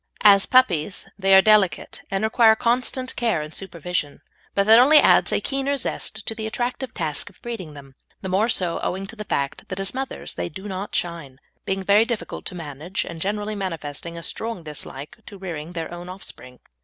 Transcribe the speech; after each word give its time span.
As 0.23 0.47
puppies 0.47 1.07
they 1.19 1.35
are 1.35 1.43
delicate, 1.43 2.01
and 2.09 2.23
require 2.23 2.55
constant 2.55 3.15
care 3.15 3.43
and 3.43 3.53
supervision; 3.53 4.21
but 4.55 4.65
that 4.65 4.79
only 4.79 4.97
adds 4.97 5.31
a 5.31 5.39
keener 5.39 5.77
zest 5.77 6.25
to 6.25 6.33
the 6.33 6.47
attractive 6.47 6.91
task 6.95 7.29
of 7.29 7.39
breeding 7.43 7.75
them, 7.75 7.93
the 8.21 8.27
more 8.27 8.49
so 8.49 8.79
owing 8.79 9.05
to 9.05 9.15
the 9.15 9.25
fact 9.25 9.67
that 9.67 9.79
as 9.79 9.93
mothers 9.93 10.33
they 10.33 10.49
do 10.49 10.67
not 10.67 10.95
shine, 10.95 11.39
being 11.65 11.83
very 11.83 12.05
difficult 12.05 12.45
to 12.45 12.55
manage, 12.55 13.05
and 13.05 13.21
generally 13.21 13.53
manifesting 13.53 14.17
a 14.17 14.23
strong 14.23 14.63
dislike 14.63 15.17
to 15.27 15.37
rearing 15.37 15.73
their 15.73 15.93
own 15.93 16.09
offspring. 16.09 16.61